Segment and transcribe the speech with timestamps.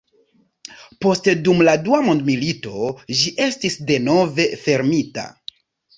[1.05, 2.73] Poste dum la dua mondmilito
[3.21, 5.27] ĝi estis denove fermita.